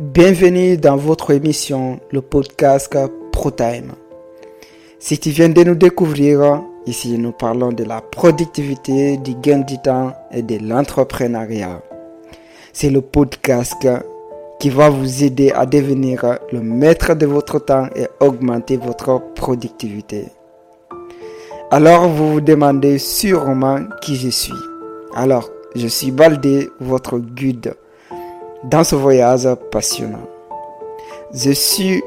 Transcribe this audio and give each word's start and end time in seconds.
Bienvenue 0.00 0.78
dans 0.78 0.96
votre 0.96 1.30
émission, 1.30 2.00
le 2.10 2.22
podcast 2.22 2.96
ProTime. 3.32 3.92
Si 4.98 5.18
tu 5.18 5.28
viens 5.28 5.50
de 5.50 5.62
nous 5.62 5.74
découvrir, 5.74 6.62
ici 6.86 7.18
nous 7.18 7.32
parlons 7.32 7.70
de 7.70 7.84
la 7.84 8.00
productivité, 8.00 9.18
du 9.18 9.34
gain 9.34 9.58
du 9.58 9.76
temps 9.82 10.14
et 10.30 10.40
de 10.40 10.56
l'entrepreneuriat. 10.66 11.82
C'est 12.72 12.88
le 12.88 13.02
podcast 13.02 13.86
qui 14.58 14.70
va 14.70 14.88
vous 14.88 15.22
aider 15.22 15.50
à 15.50 15.66
devenir 15.66 16.38
le 16.50 16.62
maître 16.62 17.14
de 17.14 17.26
votre 17.26 17.58
temps 17.58 17.88
et 17.94 18.06
augmenter 18.20 18.78
votre 18.78 19.20
productivité. 19.34 20.28
Alors 21.70 22.08
vous 22.08 22.32
vous 22.32 22.40
demandez 22.40 22.96
sûrement 22.96 23.80
qui 24.00 24.16
je 24.16 24.30
suis. 24.30 24.54
Alors, 25.14 25.50
je 25.76 25.86
suis 25.88 26.10
Baldé, 26.10 26.70
votre 26.80 27.18
guide 27.18 27.74
dans 28.64 28.84
ce 28.84 28.94
voyage 28.94 29.48
passionnant. 29.70 30.26
Je 31.32 31.52
suis 31.52 32.02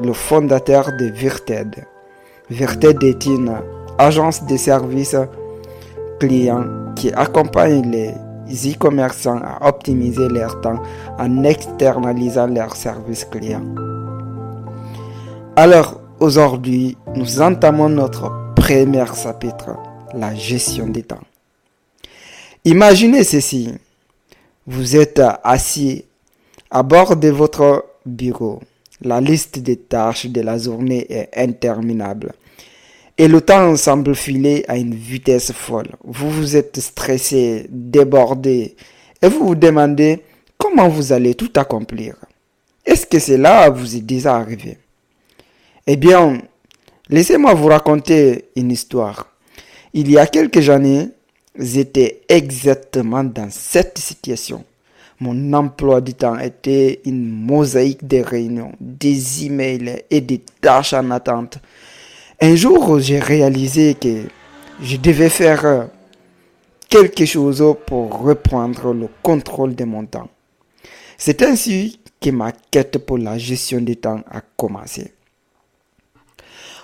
le 0.00 0.12
fondateur 0.12 0.90
de 0.98 1.06
Virted. 1.06 1.86
Virted 2.50 3.02
est 3.02 3.26
une 3.26 3.54
agence 3.98 4.44
de 4.44 4.56
services 4.56 5.16
clients 6.20 6.64
qui 6.94 7.12
accompagne 7.12 7.90
les 7.90 8.72
e-commerçants 8.72 9.40
à 9.42 9.68
optimiser 9.68 10.28
leur 10.28 10.60
temps 10.60 10.82
en 11.18 11.44
externalisant 11.44 12.46
leurs 12.46 12.76
services 12.76 13.24
clients. 13.24 13.64
Alors, 15.56 16.00
aujourd'hui, 16.20 16.96
nous 17.14 17.40
entamons 17.40 17.88
notre 17.88 18.32
premier 18.54 19.04
chapitre, 19.06 19.76
la 20.14 20.34
gestion 20.34 20.86
des 20.88 21.02
temps. 21.02 21.24
Imaginez 22.64 23.24
ceci. 23.24 23.72
Vous 24.68 24.96
êtes 24.96 25.22
assis 25.44 26.04
à 26.72 26.82
bord 26.82 27.16
de 27.16 27.28
votre 27.28 27.84
bureau. 28.04 28.60
La 29.00 29.20
liste 29.20 29.60
des 29.60 29.76
tâches 29.76 30.26
de 30.26 30.40
la 30.40 30.58
journée 30.58 31.06
est 31.08 31.28
interminable. 31.36 32.32
Et 33.16 33.28
le 33.28 33.40
temps 33.40 33.76
semble 33.76 34.16
filer 34.16 34.64
à 34.66 34.76
une 34.76 34.92
vitesse 34.92 35.52
folle. 35.52 35.90
Vous 36.02 36.30
vous 36.30 36.56
êtes 36.56 36.80
stressé, 36.80 37.66
débordé, 37.70 38.74
et 39.22 39.28
vous 39.28 39.46
vous 39.46 39.54
demandez 39.54 40.24
comment 40.58 40.88
vous 40.88 41.12
allez 41.12 41.36
tout 41.36 41.52
accomplir? 41.54 42.16
Est-ce 42.84 43.06
que 43.06 43.20
cela 43.20 43.70
vous 43.70 43.94
est 43.94 44.00
déjà 44.00 44.34
arrivé? 44.34 44.78
Eh 45.86 45.96
bien, 45.96 46.42
laissez-moi 47.08 47.54
vous 47.54 47.68
raconter 47.68 48.46
une 48.56 48.72
histoire. 48.72 49.28
Il 49.94 50.10
y 50.10 50.18
a 50.18 50.26
quelques 50.26 50.68
années, 50.68 51.10
J'étais 51.58 52.22
exactement 52.28 53.24
dans 53.24 53.48
cette 53.50 53.98
situation. 53.98 54.64
Mon 55.20 55.54
emploi 55.54 56.02
du 56.02 56.12
temps 56.12 56.38
était 56.38 57.00
une 57.06 57.30
mosaïque 57.30 58.06
de 58.06 58.18
réunions, 58.18 58.72
des 58.78 59.46
emails 59.46 60.02
et 60.10 60.20
des 60.20 60.42
tâches 60.60 60.92
en 60.92 61.10
attente. 61.10 61.58
Un 62.40 62.54
jour, 62.54 63.00
j'ai 63.00 63.18
réalisé 63.18 63.94
que 63.94 64.24
je 64.82 64.98
devais 64.98 65.30
faire 65.30 65.88
quelque 66.88 67.24
chose 67.24 67.64
pour 67.86 68.18
reprendre 68.20 68.92
le 68.92 69.08
contrôle 69.22 69.74
de 69.74 69.84
mon 69.84 70.04
temps. 70.04 70.28
C'est 71.16 71.42
ainsi 71.42 71.98
que 72.20 72.28
ma 72.28 72.52
quête 72.52 72.98
pour 72.98 73.16
la 73.16 73.38
gestion 73.38 73.80
du 73.80 73.96
temps 73.96 74.20
a 74.30 74.42
commencé. 74.56 75.14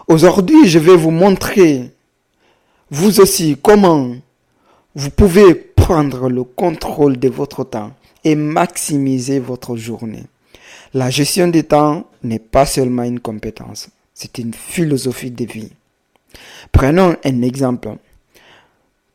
Aujourd'hui, 0.08 0.66
je 0.66 0.78
vais 0.78 0.96
vous 0.96 1.10
montrer, 1.10 1.90
vous 2.90 3.20
aussi, 3.20 3.58
comment 3.62 4.14
vous 4.94 5.10
pouvez 5.10 5.54
prendre 5.54 6.28
le 6.28 6.44
contrôle 6.44 7.18
de 7.18 7.28
votre 7.28 7.64
temps 7.64 7.92
et 8.24 8.34
maximiser 8.34 9.38
votre 9.38 9.76
journée. 9.76 10.24
La 10.92 11.08
gestion 11.08 11.48
du 11.48 11.64
temps 11.64 12.04
n'est 12.22 12.38
pas 12.38 12.66
seulement 12.66 13.02
une 13.02 13.20
compétence, 13.20 13.88
c'est 14.12 14.36
une 14.38 14.52
philosophie 14.52 15.30
de 15.30 15.44
vie. 15.46 15.72
Prenons 16.72 17.16
un 17.24 17.42
exemple. 17.42 17.96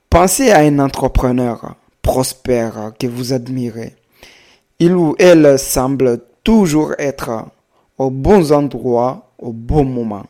Pensez 0.09 0.50
à 0.50 0.59
un 0.59 0.79
entrepreneur 0.79 1.75
prospère 2.02 2.94
que 3.00 3.07
vous 3.07 3.34
admirez. 3.34 3.96
Il 4.79 4.96
ou 4.96 5.16
elle 5.19 5.59
semble 5.59 6.22
toujours 6.44 6.94
être 6.97 7.46
au 7.97 8.09
bon 8.09 8.52
endroit 8.52 9.31
au 9.38 9.52
bon 9.52 9.84
moment, 9.84 10.25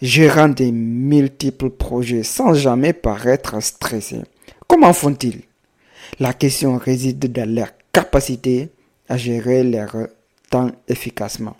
gérant 0.00 0.48
des 0.48 0.72
multiples 0.72 1.70
projets 1.70 2.22
sans 2.22 2.54
jamais 2.54 2.94
paraître 2.94 3.60
stressé. 3.62 4.20
Comment 4.70 4.92
font-ils? 4.92 5.40
La 6.20 6.32
question 6.32 6.78
réside 6.78 7.32
dans 7.32 7.52
leur 7.52 7.70
capacité 7.90 8.70
à 9.08 9.16
gérer 9.16 9.64
leur 9.64 9.90
temps 10.48 10.70
efficacement. 10.86 11.56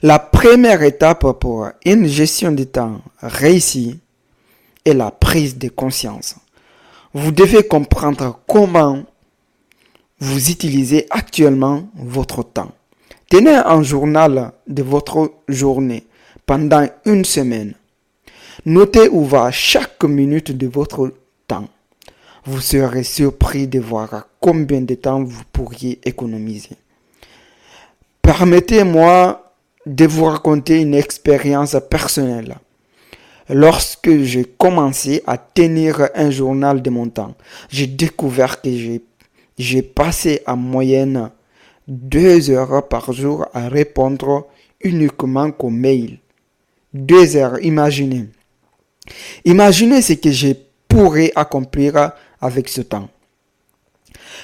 La 0.00 0.18
première 0.18 0.82
étape 0.82 1.38
pour 1.38 1.68
une 1.84 2.06
gestion 2.06 2.52
du 2.52 2.64
temps 2.64 3.02
réussie 3.20 4.00
est 4.86 4.94
la 4.94 5.10
prise 5.10 5.58
de 5.58 5.68
conscience. 5.68 6.36
Vous 7.12 7.32
devez 7.32 7.62
comprendre 7.68 8.40
comment 8.48 9.04
vous 10.20 10.50
utilisez 10.50 11.06
actuellement 11.10 11.90
votre 11.96 12.42
temps. 12.44 12.72
Tenez 13.28 13.56
un 13.56 13.82
journal 13.82 14.52
de 14.66 14.82
votre 14.82 15.32
journée 15.48 16.06
pendant 16.46 16.86
une 17.04 17.26
semaine. 17.26 17.74
Notez 18.64 19.10
où 19.10 19.26
va 19.26 19.50
chaque 19.50 20.02
minute 20.04 20.50
de 20.56 20.66
votre. 20.66 21.12
Vous 22.50 22.62
serez 22.62 23.02
surpris 23.02 23.66
de 23.68 23.78
voir 23.78 24.26
combien 24.40 24.80
de 24.80 24.94
temps 24.94 25.22
vous 25.22 25.42
pourriez 25.52 26.00
économiser. 26.02 26.76
Permettez-moi 28.22 29.52
de 29.84 30.06
vous 30.06 30.24
raconter 30.24 30.80
une 30.80 30.94
expérience 30.94 31.76
personnelle. 31.90 32.56
Lorsque 33.50 34.22
j'ai 34.22 34.46
commencé 34.46 35.22
à 35.26 35.36
tenir 35.36 36.08
un 36.14 36.30
journal 36.30 36.80
de 36.80 36.88
mon 36.88 37.10
temps, 37.10 37.34
j'ai 37.68 37.86
découvert 37.86 38.62
que 38.62 38.70
j'ai 39.58 39.82
passé 39.82 40.40
en 40.46 40.56
moyenne 40.56 41.30
deux 41.86 42.48
heures 42.48 42.88
par 42.88 43.12
jour 43.12 43.44
à 43.52 43.68
répondre 43.68 44.46
uniquement 44.80 45.50
qu'aux 45.50 45.68
mails. 45.68 46.18
Deux 46.94 47.36
heures, 47.36 47.62
imaginez. 47.62 48.24
Imaginez 49.44 50.00
ce 50.00 50.14
que 50.14 50.30
j'ai 50.30 50.54
pourrez 50.88 51.30
accomplir 51.36 52.12
avec 52.40 52.68
ce 52.68 52.80
temps. 52.80 53.08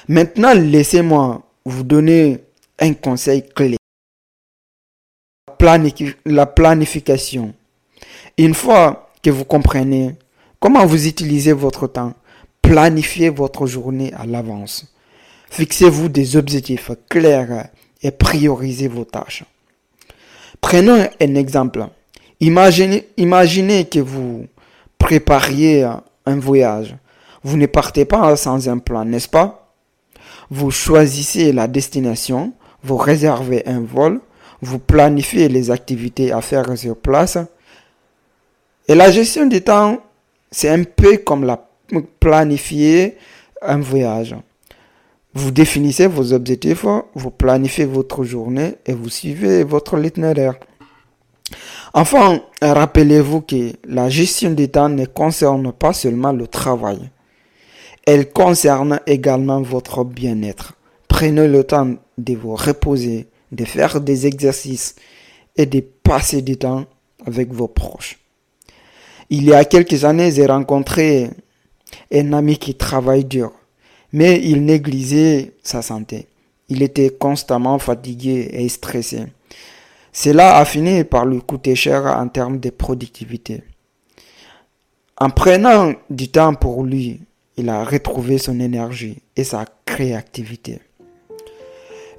Maintenant, 0.07 0.53
laissez-moi 0.53 1.41
vous 1.65 1.83
donner 1.83 2.43
un 2.79 2.93
conseil 2.93 3.43
clé. 3.47 3.77
La 6.25 6.45
planification. 6.45 7.53
Une 8.37 8.53
fois 8.53 9.09
que 9.23 9.31
vous 9.31 9.45
comprenez 9.45 10.15
comment 10.59 10.85
vous 10.85 11.07
utilisez 11.07 11.53
votre 11.53 11.87
temps, 11.87 12.13
planifiez 12.61 13.29
votre 13.29 13.65
journée 13.65 14.13
à 14.13 14.25
l'avance. 14.27 14.93
Fixez-vous 15.49 16.09
des 16.09 16.35
objectifs 16.35 16.91
clairs 17.09 17.69
et 18.03 18.11
priorisez 18.11 18.87
vos 18.87 19.05
tâches. 19.05 19.43
Prenons 20.61 21.07
un 21.19 21.35
exemple. 21.35 21.87
Imaginez, 22.39 23.07
imaginez 23.17 23.85
que 23.85 23.99
vous 23.99 24.45
prépariez 24.97 25.87
un 26.25 26.35
voyage. 26.37 26.95
Vous 27.45 27.57
ne 27.57 27.67
partez 27.67 28.05
pas 28.05 28.35
sans 28.35 28.67
un 28.69 28.79
plan, 28.79 29.05
n'est-ce 29.05 29.29
pas? 29.29 29.71
Vous 30.49 30.71
choisissez 30.71 31.51
la 31.51 31.67
destination, 31.67 32.53
vous 32.81 32.97
réservez 32.97 33.61
un 33.67 33.81
vol, 33.81 34.19
vous 34.63 34.79
planifiez 34.79 35.47
les 35.47 35.69
activités 35.69 36.31
à 36.31 36.41
faire 36.41 36.75
sur 36.75 36.97
place. 36.97 37.37
Et 38.87 38.95
la 38.95 39.11
gestion 39.11 39.45
du 39.45 39.61
temps, 39.61 39.99
c'est 40.49 40.69
un 40.69 40.83
peu 40.85 41.17
comme 41.17 41.43
la 41.45 41.63
planifier 42.19 43.15
un 43.61 43.79
voyage. 43.79 44.35
Vous 45.35 45.51
définissez 45.51 46.07
vos 46.07 46.33
objectifs, 46.33 46.87
vous 47.13 47.29
planifiez 47.29 47.85
votre 47.85 48.23
journée 48.23 48.73
et 48.87 48.93
vous 48.93 49.09
suivez 49.09 49.63
votre 49.63 50.03
itinéraire. 50.03 50.55
Enfin, 51.93 52.41
rappelez-vous 52.59 53.41
que 53.41 53.73
la 53.87 54.09
gestion 54.09 54.49
du 54.49 54.67
temps 54.67 54.89
ne 54.89 55.05
concerne 55.05 55.71
pas 55.71 55.93
seulement 55.93 56.31
le 56.31 56.47
travail. 56.47 57.11
Elle 58.05 58.31
concerne 58.31 58.99
également 59.07 59.61
votre 59.61 60.03
bien-être. 60.03 60.73
Prenez 61.07 61.47
le 61.47 61.63
temps 61.63 61.95
de 62.17 62.35
vous 62.35 62.55
reposer, 62.55 63.27
de 63.51 63.65
faire 63.65 63.99
des 63.99 64.27
exercices 64.27 64.95
et 65.55 65.65
de 65.65 65.79
passer 65.79 66.43
du 66.43 66.57
temps 66.57 66.85
avec 67.25 67.51
vos 67.51 67.67
proches. 67.67 68.19
Il 69.31 69.45
y 69.45 69.53
a 69.53 69.65
quelques 69.65 70.05
années, 70.05 70.31
j'ai 70.31 70.45
rencontré 70.45 71.31
un 72.13 72.33
ami 72.33 72.57
qui 72.57 72.75
travaille 72.75 73.25
dur, 73.25 73.51
mais 74.13 74.39
il 74.43 74.63
négligeait 74.65 75.53
sa 75.63 75.81
santé. 75.81 76.27
Il 76.69 76.83
était 76.83 77.09
constamment 77.09 77.79
fatigué 77.79 78.49
et 78.51 78.69
stressé. 78.69 79.25
Cela 80.13 80.57
a 80.57 80.65
fini 80.65 81.03
par 81.03 81.25
lui 81.25 81.41
coûter 81.41 81.75
cher 81.75 82.05
en 82.05 82.27
termes 82.27 82.59
de 82.59 82.69
productivité. 82.69 83.63
En 85.17 85.29
prenant 85.29 85.93
du 86.09 86.29
temps 86.29 86.53
pour 86.53 86.83
lui, 86.83 87.21
il 87.57 87.69
a 87.69 87.83
retrouvé 87.83 88.37
son 88.37 88.59
énergie 88.59 89.21
et 89.35 89.43
sa 89.43 89.65
créativité. 89.85 90.79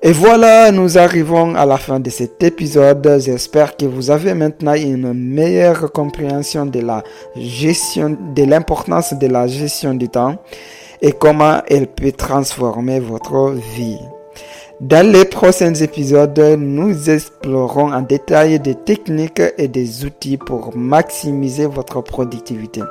Et 0.02 0.12
voilà, 0.12 0.70
nous 0.72 0.98
arrivons 0.98 1.54
à 1.54 1.64
la 1.64 1.78
fin 1.78 1.98
de 1.98 2.10
cet 2.10 2.42
épisode. 2.42 3.18
J'espère 3.18 3.76
que 3.76 3.86
vous 3.86 4.10
avez 4.10 4.34
maintenant 4.34 4.74
une 4.74 5.12
meilleure 5.14 5.90
compréhension 5.90 6.66
de 6.66 6.80
la 6.80 7.02
gestion, 7.34 8.16
de 8.34 8.44
l'importance 8.44 9.14
de 9.14 9.26
la 9.26 9.46
gestion 9.46 9.94
du 9.94 10.08
temps 10.08 10.36
et 11.00 11.12
comment 11.12 11.62
elle 11.66 11.86
peut 11.86 12.12
transformer 12.12 13.00
votre 13.00 13.52
vie. 13.74 13.98
Dans 14.80 15.10
les 15.10 15.24
prochains 15.24 15.72
épisodes, 15.72 16.38
nous 16.58 17.08
explorons 17.08 17.94
en 17.94 18.02
détail 18.02 18.60
des 18.60 18.74
techniques 18.74 19.40
et 19.56 19.68
des 19.68 20.04
outils 20.04 20.36
pour 20.36 20.76
maximiser 20.76 21.64
votre 21.64 22.02
productivité. 22.02 22.82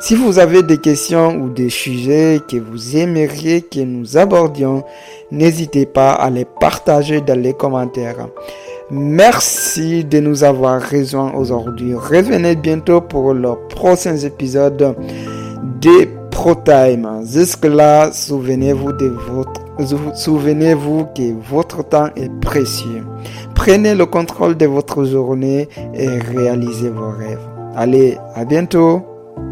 Si 0.00 0.14
vous 0.14 0.38
avez 0.38 0.62
des 0.62 0.76
questions 0.76 1.34
ou 1.36 1.48
des 1.48 1.70
sujets 1.70 2.38
que 2.50 2.58
vous 2.58 2.98
aimeriez 2.98 3.62
que 3.62 3.80
nous 3.80 4.18
abordions, 4.18 4.84
n'hésitez 5.30 5.86
pas 5.86 6.12
à 6.12 6.28
les 6.28 6.44
partager 6.44 7.22
dans 7.22 7.40
les 7.40 7.54
commentaires. 7.54 8.28
Merci 8.90 10.04
de 10.04 10.20
nous 10.20 10.44
avoir 10.44 10.82
rejoints 10.82 11.32
aujourd'hui. 11.32 11.94
Revenez 11.94 12.56
bientôt 12.56 13.00
pour 13.00 13.32
le 13.32 13.54
prochain 13.70 14.18
épisode 14.18 14.94
des 15.80 16.10
ProTime. 16.32 17.22
Jusque-là, 17.24 18.10
souvenez-vous 18.12 18.92
de 18.92 19.06
votre 19.06 19.62
Souvenez-vous 20.14 21.06
que 21.16 21.32
votre 21.48 21.82
temps 21.82 22.08
est 22.16 22.30
précieux. 22.40 23.04
Prenez 23.54 23.94
le 23.94 24.06
contrôle 24.06 24.56
de 24.56 24.66
votre 24.66 25.04
journée 25.04 25.68
et 25.94 26.08
réalisez 26.08 26.90
vos 26.90 27.10
rêves. 27.10 27.40
Allez, 27.74 28.18
à 28.34 28.44
bientôt. 28.44 29.11